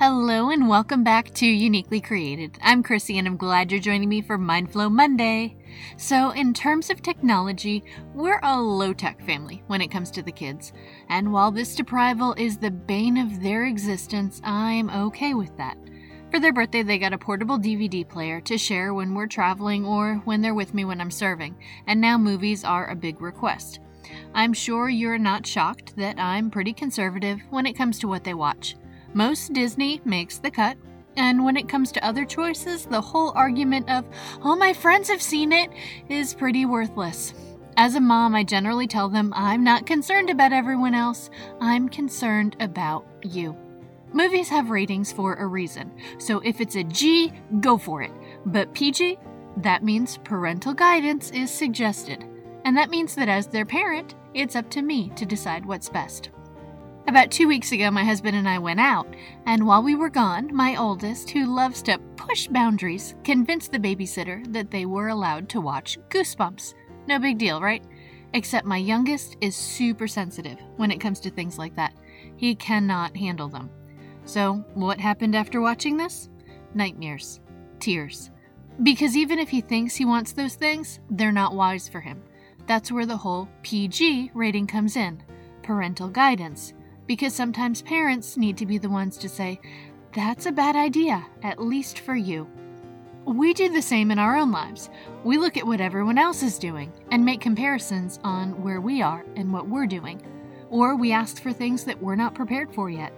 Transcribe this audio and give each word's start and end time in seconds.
Hello 0.00 0.50
and 0.50 0.68
welcome 0.68 1.02
back 1.02 1.34
to 1.34 1.44
Uniquely 1.44 2.00
Created. 2.00 2.56
I'm 2.62 2.84
Chrissy 2.84 3.18
and 3.18 3.26
I'm 3.26 3.36
glad 3.36 3.72
you're 3.72 3.80
joining 3.80 4.08
me 4.08 4.22
for 4.22 4.38
Mindflow 4.38 4.92
Monday. 4.92 5.56
So, 5.96 6.30
in 6.30 6.54
terms 6.54 6.88
of 6.88 7.02
technology, 7.02 7.82
we're 8.14 8.38
a 8.44 8.60
low 8.60 8.92
tech 8.92 9.20
family 9.20 9.60
when 9.66 9.80
it 9.80 9.90
comes 9.90 10.12
to 10.12 10.22
the 10.22 10.30
kids. 10.30 10.72
And 11.08 11.32
while 11.32 11.50
this 11.50 11.74
deprival 11.74 12.38
is 12.38 12.58
the 12.58 12.70
bane 12.70 13.18
of 13.18 13.42
their 13.42 13.64
existence, 13.64 14.40
I'm 14.44 14.88
okay 14.88 15.34
with 15.34 15.56
that. 15.56 15.76
For 16.30 16.38
their 16.38 16.52
birthday, 16.52 16.84
they 16.84 16.98
got 16.98 17.12
a 17.12 17.18
portable 17.18 17.58
DVD 17.58 18.08
player 18.08 18.40
to 18.42 18.56
share 18.56 18.94
when 18.94 19.16
we're 19.16 19.26
traveling 19.26 19.84
or 19.84 20.22
when 20.24 20.42
they're 20.42 20.54
with 20.54 20.74
me 20.74 20.84
when 20.84 21.00
I'm 21.00 21.10
serving, 21.10 21.56
and 21.88 22.00
now 22.00 22.16
movies 22.16 22.62
are 22.62 22.88
a 22.88 22.94
big 22.94 23.20
request. 23.20 23.80
I'm 24.32 24.52
sure 24.52 24.88
you're 24.88 25.18
not 25.18 25.44
shocked 25.44 25.96
that 25.96 26.20
I'm 26.20 26.52
pretty 26.52 26.72
conservative 26.72 27.40
when 27.50 27.66
it 27.66 27.74
comes 27.76 27.98
to 27.98 28.06
what 28.06 28.22
they 28.22 28.34
watch. 28.34 28.76
Most 29.14 29.52
Disney 29.52 30.00
makes 30.04 30.38
the 30.38 30.50
cut, 30.50 30.76
and 31.16 31.44
when 31.44 31.56
it 31.56 31.68
comes 31.68 31.90
to 31.92 32.04
other 32.04 32.24
choices, 32.24 32.84
the 32.84 33.00
whole 33.00 33.32
argument 33.34 33.88
of, 33.90 34.04
all 34.42 34.56
my 34.56 34.72
friends 34.72 35.08
have 35.08 35.22
seen 35.22 35.52
it, 35.52 35.70
is 36.08 36.34
pretty 36.34 36.64
worthless. 36.64 37.34
As 37.76 37.94
a 37.94 38.00
mom, 38.00 38.34
I 38.34 38.44
generally 38.44 38.86
tell 38.86 39.08
them 39.08 39.32
I'm 39.34 39.64
not 39.64 39.86
concerned 39.86 40.30
about 40.30 40.52
everyone 40.52 40.94
else, 40.94 41.30
I'm 41.60 41.88
concerned 41.88 42.56
about 42.60 43.06
you. 43.22 43.56
Movies 44.12 44.48
have 44.48 44.70
ratings 44.70 45.12
for 45.12 45.34
a 45.34 45.46
reason, 45.46 45.92
so 46.18 46.40
if 46.40 46.60
it's 46.60 46.76
a 46.76 46.84
G, 46.84 47.32
go 47.60 47.78
for 47.78 48.02
it. 48.02 48.12
But 48.46 48.72
PG, 48.74 49.18
that 49.58 49.84
means 49.84 50.18
parental 50.18 50.74
guidance 50.74 51.30
is 51.30 51.50
suggested. 51.50 52.24
And 52.64 52.76
that 52.76 52.90
means 52.90 53.14
that 53.14 53.28
as 53.28 53.46
their 53.46 53.66
parent, 53.66 54.14
it's 54.34 54.56
up 54.56 54.70
to 54.70 54.82
me 54.82 55.10
to 55.16 55.26
decide 55.26 55.64
what's 55.66 55.88
best. 55.88 56.30
About 57.08 57.30
two 57.30 57.48
weeks 57.48 57.72
ago, 57.72 57.90
my 57.90 58.04
husband 58.04 58.36
and 58.36 58.46
I 58.46 58.58
went 58.58 58.80
out, 58.80 59.06
and 59.46 59.66
while 59.66 59.82
we 59.82 59.94
were 59.94 60.10
gone, 60.10 60.54
my 60.54 60.76
oldest, 60.76 61.30
who 61.30 61.46
loves 61.46 61.80
to 61.84 61.96
push 62.16 62.48
boundaries, 62.48 63.14
convinced 63.24 63.72
the 63.72 63.78
babysitter 63.78 64.44
that 64.52 64.70
they 64.70 64.84
were 64.84 65.08
allowed 65.08 65.48
to 65.48 65.60
watch 65.62 65.98
Goosebumps. 66.10 66.74
No 67.06 67.18
big 67.18 67.38
deal, 67.38 67.62
right? 67.62 67.82
Except 68.34 68.66
my 68.66 68.76
youngest 68.76 69.38
is 69.40 69.56
super 69.56 70.06
sensitive 70.06 70.58
when 70.76 70.90
it 70.90 71.00
comes 71.00 71.18
to 71.20 71.30
things 71.30 71.56
like 71.56 71.74
that. 71.76 71.94
He 72.36 72.54
cannot 72.54 73.16
handle 73.16 73.48
them. 73.48 73.70
So, 74.26 74.62
what 74.74 75.00
happened 75.00 75.34
after 75.34 75.62
watching 75.62 75.96
this? 75.96 76.28
Nightmares. 76.74 77.40
Tears. 77.80 78.30
Because 78.82 79.16
even 79.16 79.38
if 79.38 79.48
he 79.48 79.62
thinks 79.62 79.94
he 79.94 80.04
wants 80.04 80.32
those 80.32 80.56
things, 80.56 81.00
they're 81.08 81.32
not 81.32 81.54
wise 81.54 81.88
for 81.88 82.02
him. 82.02 82.22
That's 82.66 82.92
where 82.92 83.06
the 83.06 83.16
whole 83.16 83.48
PG 83.62 84.32
rating 84.34 84.66
comes 84.66 84.94
in 84.94 85.22
parental 85.62 86.08
guidance 86.08 86.74
because 87.08 87.34
sometimes 87.34 87.82
parents 87.82 88.36
need 88.36 88.56
to 88.58 88.66
be 88.66 88.78
the 88.78 88.90
ones 88.90 89.16
to 89.16 89.28
say, 89.28 89.60
That's 90.14 90.46
a 90.46 90.52
bad 90.52 90.76
idea, 90.76 91.26
at 91.42 91.60
least 91.60 91.98
for 92.00 92.14
you. 92.14 92.46
We 93.24 93.52
do 93.52 93.70
the 93.70 93.82
same 93.82 94.10
in 94.10 94.18
our 94.18 94.36
own 94.36 94.52
lives. 94.52 94.90
We 95.24 95.38
look 95.38 95.56
at 95.56 95.66
what 95.66 95.80
everyone 95.80 96.18
else 96.18 96.42
is 96.42 96.58
doing 96.58 96.92
and 97.10 97.24
make 97.24 97.40
comparisons 97.40 98.20
on 98.22 98.62
where 98.62 98.80
we 98.80 99.02
are 99.02 99.24
and 99.36 99.52
what 99.52 99.68
we're 99.68 99.86
doing. 99.86 100.22
Or 100.70 100.96
we 100.96 101.12
ask 101.12 101.42
for 101.42 101.52
things 101.52 101.84
that 101.84 102.00
we're 102.00 102.14
not 102.14 102.34
prepared 102.34 102.72
for 102.72 102.88
yet. 102.88 103.12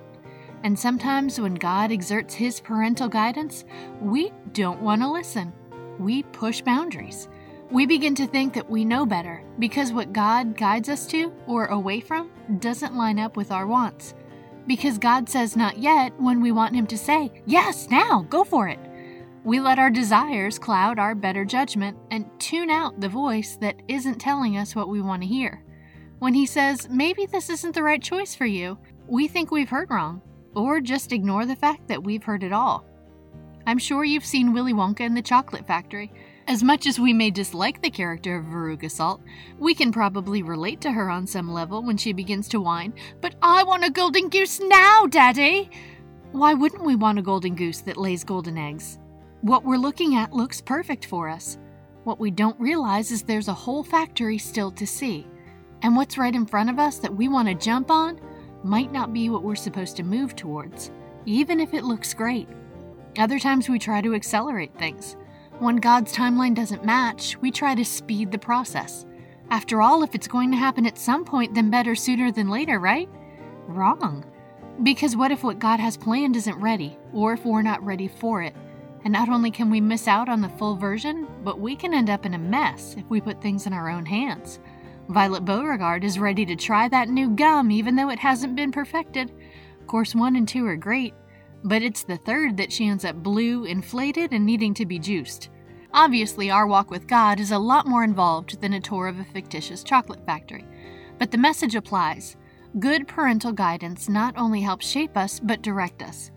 And 0.62 0.78
sometimes 0.78 1.40
when 1.40 1.54
God 1.54 1.90
exerts 1.90 2.34
His 2.34 2.60
parental 2.60 3.08
guidance, 3.08 3.64
we 4.00 4.32
don't 4.52 4.82
want 4.82 5.02
to 5.02 5.10
listen. 5.10 5.52
We 5.98 6.22
push 6.22 6.60
boundaries. 6.60 7.28
We 7.70 7.86
begin 7.86 8.16
to 8.16 8.26
think 8.26 8.54
that 8.54 8.68
we 8.68 8.84
know 8.84 9.06
better 9.06 9.44
because 9.60 9.92
what 9.92 10.12
God 10.12 10.56
guides 10.56 10.88
us 10.88 11.06
to 11.08 11.32
or 11.46 11.66
away 11.66 12.00
from 12.00 12.28
doesn't 12.58 12.96
line 12.96 13.20
up 13.20 13.36
with 13.36 13.52
our 13.52 13.64
wants. 13.64 14.14
Because 14.66 14.98
God 14.98 15.28
says 15.28 15.56
not 15.56 15.78
yet 15.78 16.12
when 16.20 16.40
we 16.40 16.50
want 16.50 16.74
Him 16.74 16.88
to 16.88 16.98
say, 16.98 17.30
Yes, 17.46 17.88
now, 17.88 18.26
go 18.28 18.42
for 18.42 18.66
it. 18.66 18.80
We 19.44 19.60
let 19.60 19.78
our 19.78 19.88
desires 19.88 20.58
cloud 20.58 20.98
our 20.98 21.14
better 21.14 21.44
judgment 21.44 21.96
and 22.10 22.28
tune 22.40 22.70
out 22.70 23.00
the 23.00 23.08
voice 23.08 23.56
that 23.60 23.80
isn't 23.86 24.18
telling 24.18 24.56
us 24.56 24.74
what 24.74 24.88
we 24.88 25.00
want 25.00 25.22
to 25.22 25.28
hear. 25.28 25.62
When 26.18 26.34
He 26.34 26.46
says, 26.46 26.88
Maybe 26.90 27.24
this 27.24 27.48
isn't 27.50 27.76
the 27.76 27.84
right 27.84 28.02
choice 28.02 28.34
for 28.34 28.46
you, 28.46 28.78
we 29.06 29.28
think 29.28 29.52
we've 29.52 29.70
heard 29.70 29.90
wrong, 29.90 30.22
or 30.56 30.80
just 30.80 31.12
ignore 31.12 31.46
the 31.46 31.54
fact 31.54 31.86
that 31.86 32.02
we've 32.02 32.24
heard 32.24 32.42
it 32.42 32.52
all. 32.52 32.84
I'm 33.64 33.78
sure 33.78 34.02
you've 34.02 34.26
seen 34.26 34.52
Willy 34.52 34.72
Wonka 34.72 35.00
and 35.00 35.16
the 35.16 35.22
Chocolate 35.22 35.68
Factory. 35.68 36.12
As 36.50 36.64
much 36.64 36.88
as 36.88 36.98
we 36.98 37.12
may 37.12 37.30
dislike 37.30 37.80
the 37.80 37.92
character 37.92 38.36
of 38.36 38.46
Veruca 38.46 38.90
Salt, 38.90 39.22
we 39.60 39.72
can 39.72 39.92
probably 39.92 40.42
relate 40.42 40.80
to 40.80 40.90
her 40.90 41.08
on 41.08 41.24
some 41.24 41.48
level 41.48 41.80
when 41.80 41.96
she 41.96 42.12
begins 42.12 42.48
to 42.48 42.60
whine, 42.60 42.92
But 43.20 43.36
I 43.40 43.62
want 43.62 43.84
a 43.84 43.88
golden 43.90 44.28
goose 44.28 44.58
now, 44.58 45.06
Daddy! 45.06 45.70
Why 46.32 46.54
wouldn't 46.54 46.82
we 46.82 46.96
want 46.96 47.20
a 47.20 47.22
golden 47.22 47.54
goose 47.54 47.82
that 47.82 47.96
lays 47.96 48.24
golden 48.24 48.58
eggs? 48.58 48.98
What 49.42 49.64
we're 49.64 49.76
looking 49.76 50.16
at 50.16 50.32
looks 50.32 50.60
perfect 50.60 51.06
for 51.06 51.28
us. 51.28 51.56
What 52.02 52.18
we 52.18 52.32
don't 52.32 52.58
realize 52.58 53.12
is 53.12 53.22
there's 53.22 53.46
a 53.46 53.54
whole 53.54 53.84
factory 53.84 54.36
still 54.36 54.72
to 54.72 54.88
see. 54.88 55.28
And 55.82 55.94
what's 55.94 56.18
right 56.18 56.34
in 56.34 56.46
front 56.46 56.68
of 56.68 56.80
us 56.80 56.98
that 56.98 57.14
we 57.14 57.28
want 57.28 57.46
to 57.46 57.54
jump 57.54 57.92
on 57.92 58.20
might 58.64 58.90
not 58.90 59.12
be 59.12 59.30
what 59.30 59.44
we're 59.44 59.54
supposed 59.54 59.96
to 59.98 60.02
move 60.02 60.34
towards, 60.34 60.90
even 61.26 61.60
if 61.60 61.74
it 61.74 61.84
looks 61.84 62.12
great. 62.12 62.48
Other 63.18 63.38
times 63.38 63.68
we 63.68 63.78
try 63.78 64.00
to 64.00 64.16
accelerate 64.16 64.76
things. 64.76 65.14
When 65.60 65.76
God's 65.76 66.16
timeline 66.16 66.54
doesn't 66.54 66.86
match, 66.86 67.36
we 67.42 67.50
try 67.50 67.74
to 67.74 67.84
speed 67.84 68.32
the 68.32 68.38
process. 68.38 69.04
After 69.50 69.82
all, 69.82 70.02
if 70.02 70.14
it's 70.14 70.26
going 70.26 70.50
to 70.52 70.56
happen 70.56 70.86
at 70.86 70.96
some 70.96 71.22
point, 71.22 71.52
then 71.52 71.68
better 71.68 71.94
sooner 71.94 72.32
than 72.32 72.48
later, 72.48 72.78
right? 72.78 73.10
Wrong. 73.66 74.24
Because 74.82 75.16
what 75.16 75.30
if 75.30 75.44
what 75.44 75.58
God 75.58 75.78
has 75.78 75.98
planned 75.98 76.34
isn't 76.34 76.58
ready, 76.58 76.96
or 77.12 77.34
if 77.34 77.44
we're 77.44 77.60
not 77.60 77.84
ready 77.84 78.08
for 78.08 78.40
it? 78.40 78.54
And 79.04 79.12
not 79.12 79.28
only 79.28 79.50
can 79.50 79.68
we 79.68 79.82
miss 79.82 80.08
out 80.08 80.30
on 80.30 80.40
the 80.40 80.48
full 80.48 80.76
version, 80.76 81.28
but 81.44 81.60
we 81.60 81.76
can 81.76 81.92
end 81.92 82.08
up 82.08 82.24
in 82.24 82.32
a 82.32 82.38
mess 82.38 82.94
if 82.96 83.04
we 83.10 83.20
put 83.20 83.42
things 83.42 83.66
in 83.66 83.74
our 83.74 83.90
own 83.90 84.06
hands. 84.06 84.60
Violet 85.10 85.44
Beauregarde 85.44 86.04
is 86.04 86.18
ready 86.18 86.46
to 86.46 86.56
try 86.56 86.88
that 86.88 87.10
new 87.10 87.28
gum 87.28 87.70
even 87.70 87.96
though 87.96 88.08
it 88.08 88.18
hasn't 88.18 88.56
been 88.56 88.72
perfected. 88.72 89.30
Course 89.86 90.14
1 90.14 90.36
and 90.36 90.48
2 90.48 90.64
are 90.64 90.76
great, 90.76 91.12
but 91.64 91.82
it's 91.82 92.04
the 92.04 92.16
third 92.16 92.56
that 92.56 92.72
she 92.72 92.88
ends 92.88 93.04
up 93.04 93.16
blue, 93.16 93.64
inflated, 93.64 94.32
and 94.32 94.46
needing 94.46 94.74
to 94.74 94.86
be 94.86 94.98
juiced. 94.98 95.50
Obviously, 95.92 96.50
our 96.50 96.66
walk 96.66 96.90
with 96.90 97.06
God 97.06 97.40
is 97.40 97.50
a 97.50 97.58
lot 97.58 97.86
more 97.86 98.04
involved 98.04 98.60
than 98.60 98.74
a 98.74 98.80
tour 98.80 99.08
of 99.08 99.18
a 99.18 99.24
fictitious 99.24 99.82
chocolate 99.82 100.24
factory, 100.24 100.64
but 101.18 101.30
the 101.30 101.38
message 101.38 101.74
applies. 101.74 102.36
Good 102.78 103.08
parental 103.08 103.52
guidance 103.52 104.08
not 104.08 104.34
only 104.36 104.60
helps 104.60 104.88
shape 104.88 105.16
us, 105.16 105.40
but 105.40 105.62
direct 105.62 106.02
us. 106.02 106.30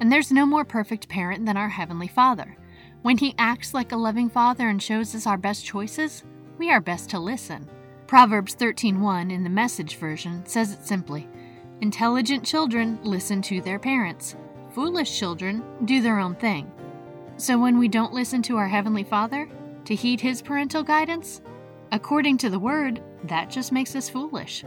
And 0.00 0.10
there's 0.10 0.32
no 0.32 0.46
more 0.46 0.64
perfect 0.64 1.08
parent 1.08 1.44
than 1.44 1.56
our 1.56 1.68
Heavenly 1.68 2.08
Father. 2.08 2.56
When 3.02 3.18
He 3.18 3.34
acts 3.36 3.74
like 3.74 3.92
a 3.92 3.96
loving 3.96 4.30
Father 4.30 4.68
and 4.68 4.82
shows 4.82 5.14
us 5.14 5.26
our 5.26 5.36
best 5.36 5.64
choices, 5.64 6.24
we 6.58 6.70
are 6.70 6.80
best 6.80 7.10
to 7.10 7.18
listen. 7.18 7.68
Proverbs 8.06 8.54
13:1 8.54 9.30
in 9.30 9.44
the 9.44 9.50
Message 9.50 9.96
version 9.96 10.44
says 10.46 10.72
it 10.72 10.86
simply: 10.86 11.28
Intelligent 11.82 12.44
children 12.44 12.98
listen 13.02 13.42
to 13.42 13.60
their 13.60 13.78
parents. 13.78 14.36
Foolish 14.74 15.16
children 15.16 15.62
do 15.84 16.02
their 16.02 16.18
own 16.18 16.34
thing. 16.34 16.68
So 17.36 17.56
when 17.56 17.78
we 17.78 17.86
don't 17.86 18.12
listen 18.12 18.42
to 18.42 18.56
our 18.56 18.66
Heavenly 18.66 19.04
Father, 19.04 19.48
to 19.84 19.94
heed 19.94 20.20
His 20.20 20.42
parental 20.42 20.82
guidance, 20.82 21.42
according 21.92 22.38
to 22.38 22.50
the 22.50 22.58
Word, 22.58 23.00
that 23.22 23.50
just 23.50 23.70
makes 23.70 23.94
us 23.94 24.08
foolish. 24.08 24.64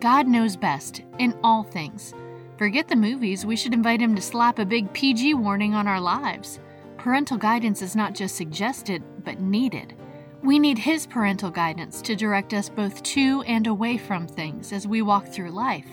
God 0.00 0.26
knows 0.26 0.56
best 0.56 1.02
in 1.20 1.38
all 1.44 1.62
things. 1.62 2.12
Forget 2.58 2.88
the 2.88 2.96
movies, 2.96 3.46
we 3.46 3.54
should 3.54 3.72
invite 3.72 4.00
Him 4.00 4.16
to 4.16 4.20
slap 4.20 4.58
a 4.58 4.64
big 4.64 4.92
PG 4.92 5.34
warning 5.34 5.74
on 5.74 5.86
our 5.86 6.00
lives. 6.00 6.58
Parental 6.96 7.38
guidance 7.38 7.82
is 7.82 7.94
not 7.94 8.16
just 8.16 8.34
suggested, 8.34 9.00
but 9.22 9.40
needed. 9.40 9.94
We 10.42 10.58
need 10.58 10.78
His 10.78 11.06
parental 11.06 11.52
guidance 11.52 12.02
to 12.02 12.16
direct 12.16 12.52
us 12.52 12.68
both 12.68 13.00
to 13.04 13.42
and 13.42 13.68
away 13.68 13.96
from 13.96 14.26
things 14.26 14.72
as 14.72 14.88
we 14.88 15.02
walk 15.02 15.28
through 15.28 15.52
life. 15.52 15.86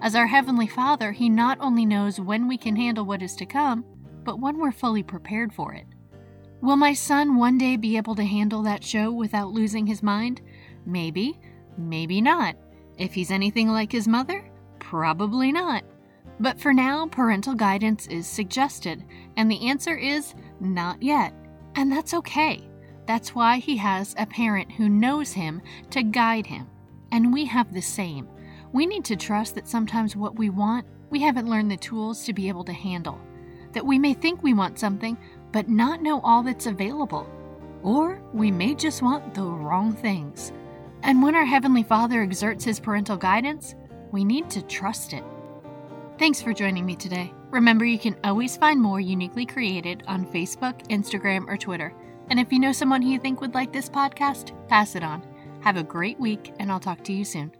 As 0.00 0.14
our 0.14 0.26
Heavenly 0.26 0.68
Father, 0.68 1.12
He 1.12 1.28
not 1.28 1.58
only 1.60 1.84
knows 1.84 2.20
when 2.20 2.46
we 2.46 2.56
can 2.56 2.76
handle 2.76 3.04
what 3.04 3.22
is 3.22 3.34
to 3.36 3.46
come, 3.46 3.84
but 4.24 4.38
when 4.38 4.58
we're 4.58 4.72
fully 4.72 5.02
prepared 5.02 5.52
for 5.52 5.72
it. 5.74 5.86
Will 6.60 6.76
my 6.76 6.92
son 6.92 7.36
one 7.36 7.58
day 7.58 7.76
be 7.76 7.96
able 7.96 8.14
to 8.16 8.24
handle 8.24 8.62
that 8.62 8.84
show 8.84 9.10
without 9.10 9.52
losing 9.52 9.86
his 9.86 10.02
mind? 10.02 10.40
Maybe, 10.86 11.38
maybe 11.76 12.20
not. 12.20 12.56
If 12.96 13.14
he's 13.14 13.30
anything 13.30 13.68
like 13.68 13.92
his 13.92 14.08
mother, 14.08 14.48
probably 14.78 15.52
not. 15.52 15.84
But 16.40 16.60
for 16.60 16.72
now, 16.72 17.06
parental 17.06 17.54
guidance 17.54 18.06
is 18.06 18.26
suggested, 18.26 19.04
and 19.36 19.50
the 19.50 19.68
answer 19.68 19.96
is 19.96 20.34
not 20.60 21.02
yet. 21.02 21.32
And 21.74 21.90
that's 21.90 22.14
okay. 22.14 22.68
That's 23.06 23.34
why 23.34 23.58
he 23.58 23.76
has 23.78 24.14
a 24.18 24.26
parent 24.26 24.70
who 24.72 24.88
knows 24.88 25.32
him 25.32 25.62
to 25.90 26.02
guide 26.02 26.46
him. 26.46 26.68
And 27.10 27.32
we 27.32 27.44
have 27.46 27.72
the 27.72 27.80
same. 27.80 28.28
We 28.72 28.86
need 28.86 29.04
to 29.06 29.16
trust 29.16 29.54
that 29.54 29.68
sometimes 29.68 30.16
what 30.16 30.38
we 30.38 30.50
want, 30.50 30.86
we 31.10 31.20
haven't 31.20 31.48
learned 31.48 31.70
the 31.70 31.76
tools 31.76 32.24
to 32.24 32.32
be 32.32 32.48
able 32.48 32.64
to 32.64 32.72
handle. 32.72 33.18
That 33.72 33.86
we 33.86 33.98
may 33.98 34.14
think 34.14 34.42
we 34.42 34.54
want 34.54 34.78
something, 34.78 35.16
but 35.52 35.68
not 35.68 36.02
know 36.02 36.20
all 36.20 36.42
that's 36.42 36.66
available. 36.66 37.28
Or 37.82 38.20
we 38.32 38.50
may 38.50 38.74
just 38.74 39.02
want 39.02 39.34
the 39.34 39.42
wrong 39.42 39.92
things. 39.92 40.52
And 41.02 41.22
when 41.22 41.34
our 41.34 41.44
Heavenly 41.44 41.82
Father 41.82 42.22
exerts 42.22 42.64
His 42.64 42.80
parental 42.80 43.16
guidance, 43.16 43.74
we 44.10 44.24
need 44.24 44.50
to 44.50 44.62
trust 44.62 45.12
it. 45.12 45.24
Thanks 46.18 46.42
for 46.42 46.52
joining 46.52 46.84
me 46.84 46.96
today. 46.96 47.32
Remember, 47.50 47.84
you 47.84 47.98
can 47.98 48.16
always 48.24 48.56
find 48.56 48.80
more 48.80 49.00
Uniquely 49.00 49.46
Created 49.46 50.02
on 50.06 50.26
Facebook, 50.26 50.86
Instagram, 50.88 51.46
or 51.46 51.56
Twitter. 51.56 51.94
And 52.28 52.38
if 52.38 52.52
you 52.52 52.58
know 52.58 52.72
someone 52.72 53.00
who 53.00 53.08
you 53.08 53.18
think 53.18 53.40
would 53.40 53.54
like 53.54 53.72
this 53.72 53.88
podcast, 53.88 54.52
pass 54.68 54.96
it 54.96 55.02
on. 55.02 55.22
Have 55.60 55.76
a 55.76 55.82
great 55.82 56.18
week, 56.20 56.52
and 56.58 56.70
I'll 56.70 56.80
talk 56.80 57.04
to 57.04 57.12
you 57.12 57.24
soon. 57.24 57.52